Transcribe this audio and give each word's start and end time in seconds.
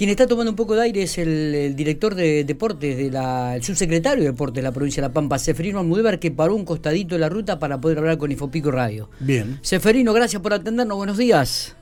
Quien 0.00 0.08
está 0.08 0.26
tomando 0.26 0.50
un 0.50 0.56
poco 0.56 0.76
de 0.76 0.84
aire 0.84 1.02
es 1.02 1.18
el, 1.18 1.76
director 1.76 2.14
de 2.14 2.44
deportes, 2.44 2.96
de 2.96 3.10
la, 3.10 3.54
el 3.54 3.62
subsecretario 3.62 4.24
de 4.24 4.30
deportes 4.30 4.54
de 4.54 4.62
la 4.62 4.72
provincia 4.72 5.02
de 5.02 5.08
La 5.08 5.12
Pampa, 5.12 5.38
Seferino 5.38 5.78
Almudévar, 5.78 6.18
que 6.18 6.30
paró 6.30 6.54
un 6.54 6.64
costadito 6.64 7.16
de 7.16 7.18
la 7.18 7.28
ruta 7.28 7.58
para 7.58 7.82
poder 7.82 7.98
hablar 7.98 8.16
con 8.16 8.32
Infopico 8.32 8.70
Radio. 8.70 9.10
Bien. 9.20 9.58
Seferino, 9.60 10.14
gracias 10.14 10.40
por 10.40 10.54
atendernos. 10.54 10.96
Buenos 10.96 11.18
días. 11.18 11.76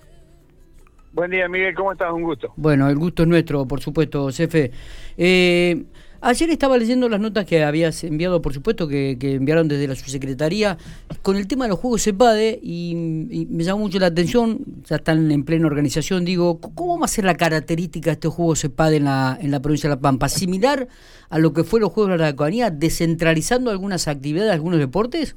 Buen 1.13 1.31
día, 1.31 1.47
Miguel. 1.47 1.77
¿Cómo 1.77 1.93
estás? 1.93 2.13
Un 2.13 2.25
gusto. 2.25 2.53
Bueno, 2.57 2.89
el 2.89 2.97
gusto 2.97 3.23
es 3.23 3.29
nuestro, 3.29 3.69
por 3.69 3.79
supuesto, 3.79 4.33
Cefe. 4.33 4.73
Eh, 5.17 5.85
Ayer 6.21 6.51
estaba 6.51 6.77
leyendo 6.77 7.09
las 7.09 7.21
notas 7.21 7.45
que 7.45 7.63
habías 7.63 8.03
enviado, 8.03 8.43
por 8.43 8.53
supuesto, 8.53 8.89
que, 8.89 9.17
enviaron 9.21 9.69
desde 9.69 9.87
la 9.87 9.95
subsecretaría 9.95 10.77
con 11.23 11.37
el 11.37 11.47
tema 11.47 11.67
de 11.67 11.71
los 11.71 11.79
juegos 11.79 12.03
CEPADE 12.03 12.59
y, 12.61 13.47
me 13.49 13.63
llamó 13.63 13.81
mucho 13.81 14.01
la 14.01 14.07
atención, 14.07 14.59
ya 14.85 14.97
están 14.97 15.31
en 15.31 15.45
plena 15.45 15.69
organización, 15.69 16.25
digo, 16.25 16.61
¿cómo 16.61 16.99
va 16.99 17.05
a 17.05 17.09
ser 17.09 17.25
la 17.25 17.37
característica 17.37 18.11
de 18.11 18.15
estos 18.15 18.35
juegos 18.35 18.63
CEPADE 18.63 18.97
en 18.97 19.05
la, 19.05 19.39
en 19.41 19.53
la 19.53 19.61
provincia 19.61 19.89
de 19.89 19.95
La 19.95 20.01
Pampa? 20.01 20.29
¿Similar 20.29 20.89
a 21.31 21.39
lo 21.39 21.53
que 21.53 21.63
fue 21.63 21.79
los 21.79 21.93
Juegos 21.93 22.13
de 22.13 22.19
la 22.19 22.27
Araucanía, 22.27 22.71
descentralizando 22.71 23.71
algunas 23.71 24.09
actividades, 24.09 24.53
algunos 24.53 24.81
deportes? 24.81 25.37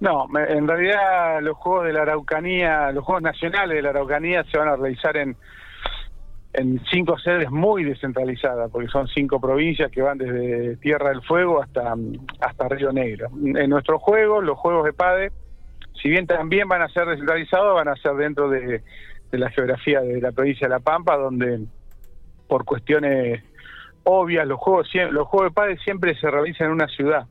No, 0.00 0.26
en 0.48 0.66
realidad 0.66 1.42
los 1.42 1.56
Juegos 1.58 1.86
de 1.86 1.92
la 1.92 2.02
Araucanía, 2.02 2.90
los 2.90 3.04
Juegos 3.04 3.22
Nacionales 3.22 3.76
de 3.76 3.82
la 3.82 3.90
Araucanía 3.90 4.44
se 4.50 4.56
van 4.56 4.68
a 4.68 4.76
realizar 4.76 5.16
en 5.16 5.36
en 6.54 6.80
cinco 6.90 7.18
sedes 7.18 7.50
muy 7.50 7.84
descentralizadas, 7.84 8.70
porque 8.70 8.88
son 8.88 9.08
cinco 9.08 9.40
provincias 9.40 9.90
que 9.90 10.02
van 10.02 10.18
desde 10.18 10.76
Tierra 10.76 11.10
del 11.10 11.22
Fuego 11.22 11.62
hasta, 11.62 11.94
hasta 12.40 12.68
Río 12.68 12.92
Negro. 12.92 13.28
En 13.42 13.70
nuestros 13.70 14.02
juegos, 14.02 14.44
los 14.44 14.58
juegos 14.58 14.84
de 14.84 14.92
PADE, 14.92 15.32
si 16.00 16.08
bien 16.10 16.26
también 16.26 16.68
van 16.68 16.82
a 16.82 16.88
ser 16.88 17.06
descentralizados, 17.06 17.74
van 17.74 17.88
a 17.88 17.96
ser 17.96 18.14
dentro 18.14 18.50
de, 18.50 18.82
de 19.30 19.38
la 19.38 19.50
geografía 19.50 20.00
de 20.00 20.20
la 20.20 20.32
provincia 20.32 20.66
de 20.66 20.74
La 20.74 20.80
Pampa, 20.80 21.16
donde 21.16 21.60
por 22.48 22.64
cuestiones 22.64 23.42
obvias 24.04 24.46
los 24.46 24.58
juegos, 24.58 24.88
los 25.10 25.26
juegos 25.28 25.50
de 25.50 25.54
PADE 25.54 25.78
siempre 25.78 26.14
se 26.16 26.30
realizan 26.30 26.66
en 26.66 26.72
una 26.74 26.88
ciudad 26.88 27.26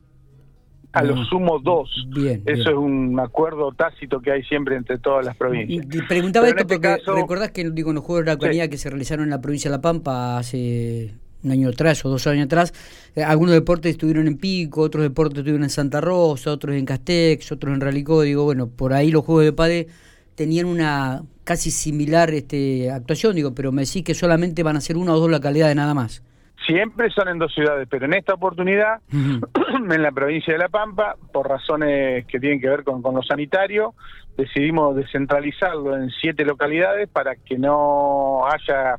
a 0.92 1.02
lo 1.02 1.24
sumo 1.24 1.58
dos. 1.58 1.90
Bien, 2.08 2.42
Eso 2.46 2.70
es 2.70 2.76
un 2.76 3.18
acuerdo 3.18 3.72
tácito 3.72 4.20
que 4.20 4.30
hay 4.30 4.42
siempre 4.44 4.76
entre 4.76 4.98
todas 4.98 5.24
las 5.24 5.36
provincias. 5.36 5.86
Y, 5.90 6.02
preguntaba 6.02 6.48
esto 6.48 6.62
este 6.62 6.78
porque 6.78 7.00
recordás 7.14 7.50
que 7.50 7.70
digo, 7.70 7.92
los 7.92 8.04
Juegos 8.04 8.24
de 8.24 8.26
la 8.26 8.32
Araucanía 8.32 8.68
que 8.68 8.76
se 8.76 8.90
realizaron 8.90 9.24
en 9.24 9.30
la 9.30 9.40
provincia 9.40 9.70
de 9.70 9.76
La 9.76 9.80
Pampa 9.80 10.38
hace 10.38 11.14
un 11.42 11.50
año 11.50 11.70
atrás 11.70 12.04
o 12.04 12.10
dos 12.10 12.26
años 12.26 12.46
atrás, 12.46 12.72
eh, 13.16 13.22
algunos 13.22 13.54
deportes 13.54 13.92
estuvieron 13.92 14.26
en 14.28 14.36
Pico, 14.36 14.82
otros 14.82 15.02
deportes 15.02 15.38
estuvieron 15.38 15.64
en 15.64 15.70
Santa 15.70 16.00
Rosa, 16.00 16.52
otros 16.52 16.76
en 16.76 16.84
Castex, 16.84 17.50
otros 17.52 17.74
en 17.74 17.80
Ralicó, 17.80 18.22
digo, 18.22 18.44
bueno, 18.44 18.68
por 18.68 18.92
ahí 18.92 19.10
los 19.10 19.24
Juegos 19.24 19.44
de 19.44 19.52
Pade 19.52 19.88
tenían 20.34 20.66
una 20.66 21.22
casi 21.44 21.70
similar 21.70 22.30
este 22.30 22.90
actuación, 22.90 23.34
digo, 23.34 23.54
pero 23.54 23.72
me 23.72 23.82
decís 23.82 24.04
que 24.04 24.14
solamente 24.14 24.62
van 24.62 24.76
a 24.76 24.80
ser 24.80 24.96
una 24.96 25.14
o 25.14 25.18
dos 25.18 25.30
localidades 25.30 25.74
nada 25.74 25.94
más. 25.94 26.22
Siempre 26.66 27.10
son 27.10 27.28
en 27.28 27.38
dos 27.38 27.52
ciudades, 27.52 27.88
pero 27.90 28.06
en 28.06 28.14
esta 28.14 28.34
oportunidad, 28.34 29.00
en 29.10 30.02
la 30.02 30.12
provincia 30.12 30.52
de 30.52 30.58
La 30.58 30.68
Pampa, 30.68 31.16
por 31.32 31.48
razones 31.48 32.24
que 32.26 32.38
tienen 32.38 32.60
que 32.60 32.68
ver 32.68 32.84
con, 32.84 33.02
con 33.02 33.14
lo 33.14 33.22
sanitario, 33.22 33.94
decidimos 34.36 34.96
descentralizarlo 34.96 35.96
en 35.96 36.10
siete 36.10 36.44
localidades 36.44 37.08
para 37.08 37.34
que 37.36 37.58
no 37.58 38.46
haya, 38.46 38.96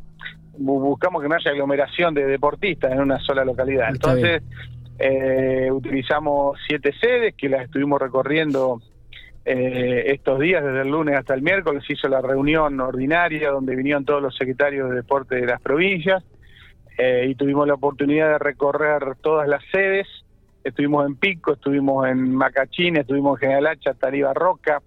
buscamos 0.58 1.22
que 1.22 1.30
no 1.30 1.36
haya 1.36 1.52
aglomeración 1.52 2.14
de 2.14 2.26
deportistas 2.26 2.92
en 2.92 3.00
una 3.00 3.20
sola 3.20 3.46
localidad. 3.46 3.90
Entonces, 3.90 4.44
eh, 5.00 5.70
utilizamos 5.72 6.60
siete 6.68 6.94
sedes 7.00 7.34
que 7.36 7.50
las 7.50 7.64
estuvimos 7.64 8.02
recorriendo 8.02 8.82
eh, 9.46 10.04
estos 10.08 10.40
días, 10.40 10.64
desde 10.64 10.82
el 10.82 10.90
lunes 10.90 11.18
hasta 11.18 11.34
el 11.34 11.42
miércoles, 11.42 11.84
hizo 11.90 12.08
la 12.08 12.22
reunión 12.22 12.80
ordinaria 12.80 13.50
donde 13.50 13.76
vinieron 13.76 14.06
todos 14.06 14.22
los 14.22 14.36
secretarios 14.36 14.90
de 14.90 14.96
deporte 14.98 15.36
de 15.36 15.46
las 15.46 15.62
provincias 15.62 16.24
eh, 16.98 17.28
y 17.30 17.36
tuvimos 17.36 17.68
la 17.68 17.74
oportunidad 17.76 18.30
de 18.30 18.40
recorrer 18.40 19.16
todas 19.22 19.48
las 19.48 19.64
sedes. 19.72 20.08
Estuvimos 20.64 21.06
en 21.06 21.16
Pico, 21.16 21.54
estuvimos 21.54 22.08
en 22.08 22.34
Macachín, 22.36 22.98
estuvimos 22.98 23.42
en 23.42 23.50
General 23.50 23.68
Hacha, 23.68 23.94
Tariba 23.94 24.34
Roca, 24.34 24.82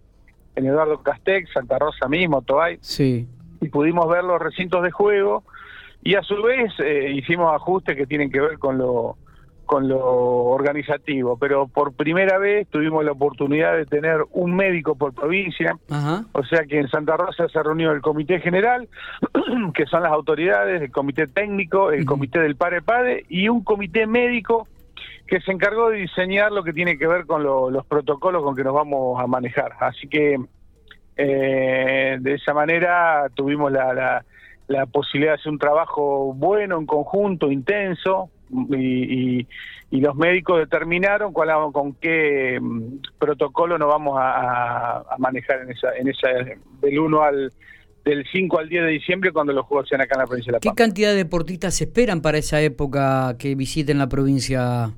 en 0.54 0.66
Eduardo 0.66 1.02
Castex, 1.02 1.52
Santa 1.52 1.78
Rosa 1.78 2.08
mismo, 2.08 2.42
Tobay. 2.42 2.78
Sí. 2.80 3.28
Y 3.60 3.68
pudimos 3.68 4.08
ver 4.08 4.24
los 4.24 4.40
recintos 4.40 4.82
de 4.82 4.90
juego 4.90 5.44
y 6.02 6.14
a 6.14 6.22
su 6.22 6.40
vez 6.42 6.72
eh, 6.78 7.12
hicimos 7.14 7.54
ajustes 7.54 7.96
que 7.96 8.06
tienen 8.06 8.30
que 8.30 8.40
ver 8.40 8.58
con 8.58 8.78
lo 8.78 9.16
con 9.66 9.88
lo 9.88 10.00
organizativo, 10.00 11.36
pero 11.36 11.66
por 11.66 11.92
primera 11.92 12.38
vez 12.38 12.68
tuvimos 12.68 13.04
la 13.04 13.12
oportunidad 13.12 13.76
de 13.76 13.84
tener 13.84 14.24
un 14.32 14.54
médico 14.54 14.94
por 14.94 15.12
provincia, 15.12 15.76
o 16.32 16.44
sea 16.44 16.64
que 16.64 16.78
en 16.78 16.88
Santa 16.88 17.16
Rosa 17.16 17.48
se 17.48 17.62
reunió 17.62 17.90
el 17.92 18.00
comité 18.00 18.40
general, 18.40 18.88
que 19.74 19.86
son 19.86 20.02
las 20.02 20.12
autoridades, 20.12 20.80
el 20.80 20.90
comité 20.90 21.26
técnico, 21.26 21.90
el 21.90 22.06
comité 22.06 22.40
del 22.40 22.56
PARE-PADE 22.56 23.26
y 23.28 23.48
un 23.48 23.64
comité 23.64 24.06
médico 24.06 24.68
que 25.26 25.40
se 25.40 25.50
encargó 25.50 25.90
de 25.90 25.98
diseñar 25.98 26.52
lo 26.52 26.62
que 26.62 26.72
tiene 26.72 26.96
que 26.96 27.08
ver 27.08 27.26
con 27.26 27.42
los 27.42 27.84
protocolos 27.86 28.44
con 28.44 28.54
que 28.54 28.62
nos 28.62 28.74
vamos 28.74 29.20
a 29.20 29.26
manejar. 29.26 29.72
Así 29.80 30.06
que 30.06 30.36
eh, 31.16 32.16
de 32.20 32.34
esa 32.34 32.54
manera 32.54 33.26
tuvimos 33.34 33.72
la, 33.72 34.24
la 34.68 34.86
posibilidad 34.86 35.32
de 35.32 35.40
hacer 35.40 35.52
un 35.52 35.58
trabajo 35.58 36.32
bueno 36.34 36.78
en 36.78 36.86
conjunto, 36.86 37.50
intenso, 37.50 38.30
y, 38.50 39.46
los 39.90 40.14
médicos 40.14 40.58
determinaron 40.58 41.32
cuál, 41.32 41.50
con 41.72 41.94
qué 41.94 42.58
mm, 42.60 42.98
protocolo 43.18 43.78
nos 43.78 43.88
vamos 43.88 44.18
a, 44.20 45.04
manejar 45.18 45.62
en 45.62 45.70
esa, 45.70 45.96
en 45.96 46.08
esa 46.08 46.28
del 46.82 46.98
1 46.98 47.22
al 47.22 47.52
del 48.04 48.24
5 48.30 48.58
al 48.58 48.68
10 48.68 48.84
de 48.84 48.90
diciembre 48.90 49.32
cuando 49.32 49.52
los 49.52 49.66
juegos 49.66 49.88
sean 49.88 50.00
acá 50.00 50.14
en 50.14 50.20
la 50.20 50.26
provincia 50.26 50.50
de 50.50 50.52
La 50.52 50.60
Pampa. 50.60 50.76
¿Qué 50.76 50.84
cantidad 50.84 51.10
de 51.10 51.16
deportistas 51.16 51.74
se 51.74 51.84
esperan 51.84 52.20
para 52.22 52.38
esa 52.38 52.60
época 52.60 53.36
que 53.36 53.56
visiten 53.56 53.98
la 53.98 54.08
provincia? 54.08 54.92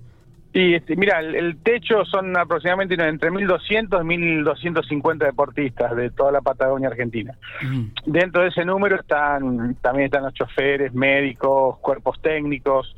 Sí, 0.53 0.75
este, 0.75 0.97
mira, 0.97 1.21
el, 1.21 1.59
techo 1.59 2.05
son 2.07 2.37
aproximadamente 2.37 2.95
entre 2.95 3.31
1.200 3.31 4.03
y 4.03 4.43
1.250 4.43 5.19
deportistas 5.19 5.95
de 5.95 6.11
toda 6.11 6.33
la 6.33 6.41
Patagonia 6.41 6.89
Argentina. 6.89 7.37
Dentro 8.07 8.43
de 8.43 8.49
ese 8.49 8.65
número 8.65 8.97
están 8.97 9.75
también 9.77 10.07
están 10.07 10.25
los 10.25 10.35
choferes, 10.35 10.93
médicos, 10.95 11.79
cuerpos 11.79 12.21
técnicos, 12.23 12.95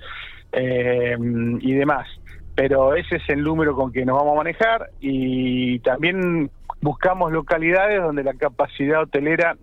eh, 0.52 1.16
y 1.60 1.72
demás. 1.74 2.08
Pero 2.54 2.94
ese 2.94 3.16
es 3.16 3.28
el 3.28 3.42
número 3.42 3.74
con 3.74 3.92
que 3.92 4.04
nos 4.04 4.16
vamos 4.16 4.34
a 4.34 4.36
manejar 4.38 4.90
y 5.00 5.78
también 5.80 6.50
buscamos 6.80 7.32
localidades 7.32 8.02
donde 8.02 8.22
la 8.22 8.34
capacidad 8.34 9.02
hotelera 9.02 9.56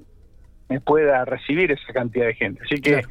pueda 0.83 1.23
recibir 1.25 1.71
esa 1.71 1.93
cantidad 1.93 2.25
de 2.25 2.33
gente. 2.33 2.61
Así 2.63 2.81
que 2.81 3.01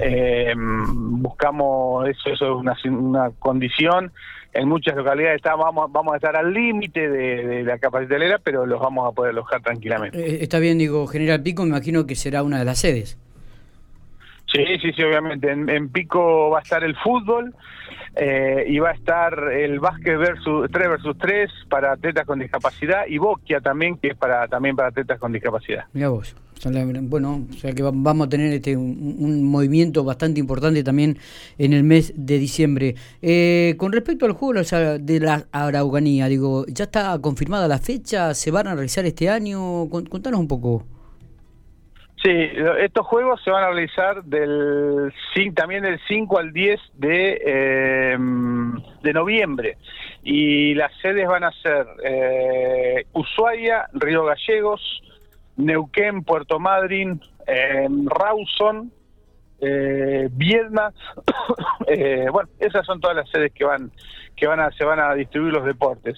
eh, 0.00 0.54
buscamos 0.56 2.08
eso, 2.08 2.30
eso 2.30 2.44
es 2.46 2.60
una, 2.60 2.76
una 2.98 3.30
condición. 3.38 4.12
En 4.52 4.68
muchas 4.68 4.94
localidades 4.94 5.42
vamos, 5.42 5.90
vamos 5.90 6.14
a 6.14 6.16
estar 6.16 6.36
al 6.36 6.52
límite 6.52 7.08
de, 7.10 7.64
la 7.64 7.78
capacidad 7.78 8.12
hotelera, 8.12 8.38
pero 8.38 8.64
los 8.66 8.80
vamos 8.80 9.10
a 9.10 9.12
poder 9.12 9.30
alojar 9.30 9.60
tranquilamente. 9.60 10.18
Eh, 10.18 10.38
está 10.42 10.60
bien, 10.60 10.78
digo, 10.78 11.06
General 11.06 11.42
Pico, 11.42 11.62
me 11.62 11.70
imagino 11.70 12.06
que 12.06 12.14
será 12.14 12.42
una 12.42 12.58
de 12.58 12.64
las 12.64 12.78
sedes. 12.78 13.18
Sí, 14.54 14.64
sí, 14.80 14.92
sí, 14.92 15.02
obviamente. 15.02 15.50
En, 15.50 15.88
Pico 15.88 16.50
va 16.50 16.60
a 16.60 16.62
estar 16.62 16.84
el 16.84 16.94
fútbol 16.96 17.52
eh, 18.14 18.64
y 18.68 18.78
va 18.78 18.90
a 18.90 18.92
estar 18.92 19.52
el 19.52 19.80
básquet 19.80 20.16
versus 20.16 20.70
3 20.70 20.88
versus 20.88 21.18
3 21.18 21.50
para 21.68 21.92
atletas 21.92 22.24
con 22.24 22.38
discapacidad 22.38 23.06
y 23.08 23.18
Boquia 23.18 23.60
también, 23.60 23.98
que 23.98 24.08
es 24.08 24.16
para 24.16 24.46
también 24.46 24.76
para 24.76 24.88
atletas 24.88 25.18
con 25.18 25.32
discapacidad. 25.32 25.86
Mira 25.92 26.08
vos. 26.08 26.36
Bueno, 27.02 27.46
o 27.50 27.52
sea 27.54 27.72
que 27.72 27.82
vamos 27.82 28.26
a 28.26 28.30
tener 28.30 28.52
este 28.52 28.76
un, 28.76 29.42
movimiento 29.44 30.02
bastante 30.02 30.40
importante 30.40 30.82
también 30.82 31.18
en 31.58 31.72
el 31.72 31.82
mes 31.82 32.14
de 32.16 32.38
diciembre. 32.38 32.94
Eh, 33.20 33.74
con 33.76 33.92
respecto 33.92 34.24
al 34.24 34.32
juego 34.32 34.62
de 34.62 35.20
la 35.20 35.46
Araucanía, 35.52 36.26
digo, 36.28 36.64
¿ya 36.66 36.84
está 36.84 37.18
confirmada 37.18 37.68
la 37.68 37.78
fecha? 37.78 38.32
¿Se 38.34 38.50
van 38.50 38.68
a 38.68 38.74
realizar 38.74 39.04
este 39.04 39.28
año? 39.28 39.88
Contanos 39.90 40.40
un 40.40 40.48
poco. 40.48 40.93
Sí, 42.24 42.30
estos 42.78 43.06
juegos 43.06 43.38
se 43.44 43.50
van 43.50 43.64
a 43.64 43.66
realizar 43.66 44.24
del 44.24 45.12
también 45.54 45.82
del 45.82 46.00
5 46.08 46.38
al 46.38 46.54
10 46.54 46.80
de, 46.94 47.42
eh, 47.44 48.16
de 49.02 49.12
noviembre. 49.12 49.76
Y 50.22 50.72
las 50.74 50.90
sedes 51.02 51.28
van 51.28 51.44
a 51.44 51.52
ser 51.52 51.86
eh, 52.02 53.04
Ushuaia, 53.12 53.90
Río 53.92 54.24
Gallegos, 54.24 54.80
Neuquén, 55.58 56.24
Puerto 56.24 56.58
Madryn, 56.58 57.20
eh, 57.46 57.88
Rawson, 58.06 58.90
eh, 59.60 60.30
Viedma, 60.32 60.94
eh, 61.86 62.28
bueno, 62.32 62.48
esas 62.58 62.86
son 62.86 63.00
todas 63.00 63.16
las 63.16 63.28
sedes 63.28 63.52
que 63.52 63.64
van 63.64 63.92
que 64.34 64.46
van 64.46 64.60
a 64.60 64.70
se 64.72 64.84
van 64.84 64.98
a 64.98 65.12
distribuir 65.14 65.52
los 65.52 65.66
deportes. 65.66 66.16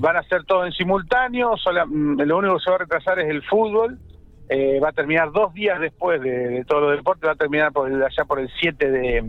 Van 0.00 0.16
a 0.16 0.22
ser 0.24 0.44
todo 0.44 0.66
en 0.66 0.72
simultáneo, 0.72 1.54
mm, 1.54 2.20
lo 2.20 2.36
único 2.36 2.58
que 2.58 2.62
se 2.62 2.70
va 2.70 2.76
a 2.76 2.80
retrasar 2.80 3.18
es 3.20 3.30
el 3.30 3.42
fútbol 3.42 3.98
eh, 4.48 4.78
va 4.80 4.90
a 4.90 4.92
terminar 4.92 5.32
dos 5.32 5.52
días 5.54 5.80
después 5.80 6.20
de, 6.20 6.64
todo 6.66 6.82
lo 6.82 6.90
deporte, 6.90 7.26
va 7.26 7.32
a 7.32 7.36
terminar 7.36 7.72
por 7.72 7.90
allá 7.90 8.24
por 8.26 8.40
el 8.40 8.50
7 8.60 8.90
de... 8.90 9.24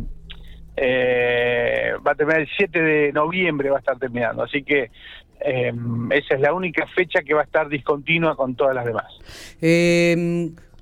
Eh, 0.79 1.93
va 2.05 2.11
a 2.11 2.15
terminar 2.15 2.41
el 2.41 2.49
7 2.55 2.79
de 2.79 3.11
noviembre, 3.11 3.71
va 3.71 3.77
a 3.77 3.79
estar 3.79 3.97
terminando. 3.97 4.43
Así 4.43 4.61
que 4.63 4.91
em, 5.39 6.11
esa 6.11 6.35
es 6.35 6.41
la 6.41 6.53
única 6.53 6.85
fecha 6.87 7.21
que 7.23 7.33
va 7.33 7.41
a 7.41 7.45
estar 7.45 7.67
discontinua 7.67 8.35
con 8.35 8.55
todas 8.55 8.75
las 8.75 8.85
demás. 8.85 9.05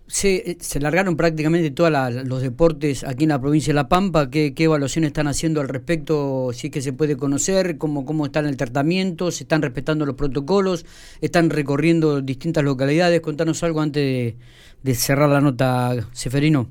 Se, 0.08 0.36
eh, 0.36 0.58
se 0.60 0.80
largaron 0.80 1.18
prácticamente 1.18 1.72
todos 1.72 1.92
los 2.26 2.42
deportes 2.42 3.04
aquí 3.04 3.24
en 3.24 3.30
la 3.30 3.42
provincia 3.42 3.72
de 3.72 3.76
La 3.76 3.90
Pampa. 3.90 4.30
¿Qué, 4.30 4.54
¿Qué 4.54 4.66
evaluaciones 4.66 5.10
están 5.10 5.28
haciendo 5.28 5.62
al 5.62 5.68
respecto? 5.68 6.52
Si 6.54 6.68
es 6.68 6.74
que 6.74 6.82
se 6.82 6.94
puede 6.94 7.18
conocer, 7.18 7.78
cómo, 7.78 8.06
cómo 8.06 8.26
está 8.26 8.42
el 8.42 8.58
tratamiento, 8.58 9.32
se 9.32 9.44
están 9.46 9.62
respetando 9.62 10.06
los 10.06 10.16
protocolos, 10.16 10.86
están 11.22 11.50
recorriendo 11.50 12.22
distintas 12.22 12.64
localidades. 12.64 13.22
Contanos 13.22 13.64
algo 13.64 13.82
antes 13.82 14.36
de, 14.84 14.96
cerrar 14.96 15.30
la 15.30 15.42
nota, 15.42 15.96
Seferino. 16.12 16.70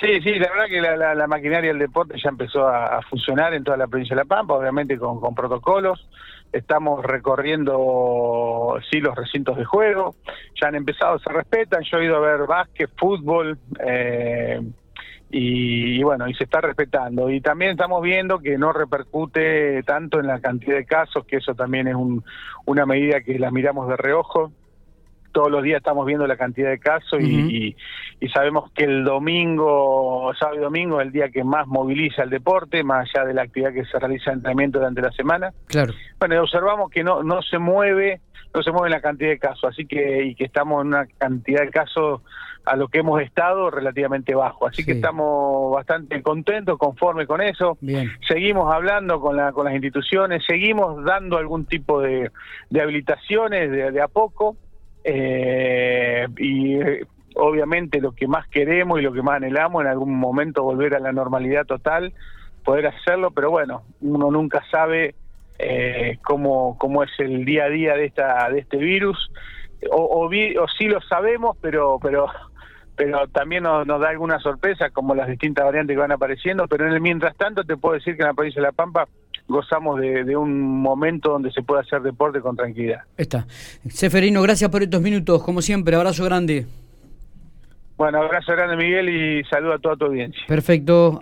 Sí, 0.00 0.20
sí, 0.22 0.38
la 0.38 0.48
verdad 0.50 0.66
que 0.68 0.80
la, 0.80 1.26
maquinaria 1.26 1.70
del 1.70 1.80
deporte 1.80 2.14
ya 2.22 2.28
empezó 2.28 2.68
a, 2.68 3.02
funcionar 3.02 3.52
en 3.54 3.64
toda 3.64 3.76
la 3.76 3.88
provincia 3.88 4.14
de 4.14 4.22
La 4.22 4.28
Pampa, 4.28 4.54
obviamente 4.54 4.96
con, 4.96 5.34
protocolos. 5.34 6.08
Estamos 6.52 7.04
recorriendo, 7.04 8.78
sí, 8.90 9.00
los 9.00 9.14
recintos 9.16 9.56
de 9.56 9.64
juego. 9.64 10.14
Ya 10.60 10.68
han 10.68 10.76
empezado, 10.76 11.18
se 11.18 11.30
respetan. 11.30 11.82
Yo 11.82 11.98
he 11.98 12.04
ido 12.04 12.16
a 12.16 12.20
ver 12.20 12.46
básquet, 12.46 12.90
fútbol, 12.96 13.58
eh, 13.84 14.60
y, 15.30 16.02
bueno, 16.02 16.28
y 16.28 16.34
se 16.34 16.44
está 16.44 16.60
respetando. 16.60 17.28
Y 17.28 17.40
también 17.40 17.72
estamos 17.72 18.00
viendo 18.00 18.38
que 18.38 18.56
no 18.56 18.72
repercute 18.72 19.82
tanto 19.82 20.20
en 20.20 20.28
la 20.28 20.40
cantidad 20.40 20.76
de 20.76 20.86
casos, 20.86 21.24
que 21.26 21.36
eso 21.36 21.54
también 21.54 21.88
es 21.88 21.96
un, 21.96 22.24
una 22.66 22.86
medida 22.86 23.20
que 23.20 23.38
la 23.38 23.50
miramos 23.50 23.88
de 23.88 23.96
reojo 23.96 24.52
todos 25.38 25.52
los 25.52 25.62
días 25.62 25.76
estamos 25.76 26.04
viendo 26.04 26.26
la 26.26 26.36
cantidad 26.36 26.68
de 26.68 26.80
casos 26.80 27.20
y, 27.22 27.76
sabemos 28.34 28.72
que 28.72 28.82
el 28.82 29.04
domingo, 29.04 30.32
sábado 30.36 30.58
y 30.58 30.62
domingo, 30.62 31.00
es 31.00 31.06
el 31.06 31.12
día 31.12 31.28
que 31.28 31.44
más 31.44 31.68
moviliza 31.68 32.24
el 32.24 32.30
deporte, 32.30 32.82
más 32.82 33.08
allá 33.08 33.24
de 33.24 33.34
la 33.34 33.42
actividad 33.42 33.72
que 33.72 33.84
se 33.84 34.00
realiza 34.00 34.32
en 34.32 34.38
entrenamiento 34.38 34.80
durante 34.80 35.00
la 35.00 35.12
semana. 35.12 35.52
Claro. 35.68 35.94
Bueno, 36.18 36.42
observamos 36.42 36.90
que 36.90 37.04
no, 37.04 37.22
no 37.22 37.40
se 37.42 37.60
mueve, 37.60 38.20
no 38.52 38.64
se 38.64 38.72
mueve 38.72 38.90
la 38.90 39.00
cantidad 39.00 39.30
de 39.30 39.38
casos, 39.38 39.62
así 39.62 39.86
que, 39.86 40.24
y 40.24 40.34
que 40.34 40.44
estamos 40.44 40.80
en 40.80 40.88
una 40.88 41.06
cantidad 41.06 41.60
de 41.60 41.70
casos 41.70 42.22
a 42.64 42.74
lo 42.74 42.88
que 42.88 42.98
hemos 42.98 43.22
estado 43.22 43.70
relativamente 43.70 44.34
bajo. 44.34 44.66
Así 44.66 44.84
que 44.84 44.92
estamos 44.92 45.72
bastante 45.72 46.20
contentos, 46.20 46.76
conformes 46.78 47.28
con 47.28 47.40
eso. 47.42 47.78
Bien. 47.80 48.10
Seguimos 48.26 48.74
hablando 48.74 49.20
con, 49.20 49.36
la, 49.36 49.52
con 49.52 49.66
las 49.66 49.74
instituciones, 49.74 50.42
seguimos 50.48 51.04
dando 51.04 51.38
algún 51.38 51.64
tipo 51.64 52.00
de, 52.00 52.32
de 52.70 52.80
habilitaciones 52.80 53.70
de, 53.70 53.92
de 53.92 54.02
a 54.02 54.08
poco. 54.08 54.56
Eh, 55.10 56.26
y 56.36 56.78
obviamente 57.34 57.98
lo 58.00 58.12
que 58.12 58.28
más 58.28 58.46
queremos 58.48 59.00
y 59.00 59.02
lo 59.02 59.12
que 59.12 59.22
más 59.22 59.36
anhelamos 59.36 59.82
en 59.82 59.88
algún 59.88 60.14
momento 60.14 60.62
volver 60.62 60.94
a 60.94 60.98
la 60.98 61.12
normalidad 61.12 61.64
total, 61.64 62.12
poder 62.62 62.88
hacerlo, 62.88 63.30
pero 63.30 63.50
bueno, 63.50 63.84
uno 64.02 64.30
nunca 64.30 64.62
sabe 64.70 65.14
eh, 65.58 66.18
cómo, 66.22 66.76
cómo 66.78 67.02
es 67.02 67.10
el 67.20 67.46
día 67.46 67.64
a 67.64 67.68
día 67.70 67.94
de 67.94 68.04
esta 68.04 68.50
de 68.50 68.58
este 68.58 68.76
virus, 68.76 69.30
o, 69.90 70.26
o, 70.26 70.68
sí 70.76 70.84
lo 70.88 71.00
sabemos, 71.00 71.56
pero 71.62 71.98
pero 72.02 72.26
pero 72.94 73.28
también 73.28 73.62
nos, 73.62 73.86
nos, 73.86 74.00
da 74.00 74.10
alguna 74.10 74.40
sorpresa 74.40 74.90
como 74.90 75.14
las 75.14 75.28
distintas 75.28 75.64
variantes 75.64 75.94
que 75.94 76.00
van 76.00 76.12
apareciendo, 76.12 76.66
pero 76.68 76.86
en 76.86 76.92
el 76.92 77.00
mientras 77.00 77.34
tanto 77.36 77.64
te 77.64 77.78
puedo 77.78 77.94
decir 77.94 78.14
que 78.16 78.22
en 78.24 78.28
la 78.28 78.34
provincia 78.34 78.60
de 78.60 78.68
La 78.68 78.72
Pampa 78.72 79.08
gozamos 79.48 79.98
de, 80.00 80.36
un 80.36 80.80
momento 80.80 81.30
donde 81.30 81.50
se 81.50 81.62
puede 81.62 81.80
hacer 81.80 82.02
deporte 82.02 82.40
con 82.40 82.54
tranquilidad. 82.54 83.00
Está. 83.16 83.46
Seferino, 83.88 84.42
gracias 84.42 84.70
por 84.70 84.82
estos 84.82 85.00
minutos, 85.00 85.42
como 85.42 85.62
siempre, 85.62 85.96
abrazo 85.96 86.24
grande. 86.24 86.66
Bueno, 87.96 88.22
abrazo 88.22 88.52
grande 88.52 88.76
Miguel 88.76 89.08
y 89.08 89.44
saludo 89.44 89.72
a 89.72 89.78
toda 89.80 89.96
tu 89.96 90.04
audiencia. 90.04 90.40
Perfecto. 90.46 91.18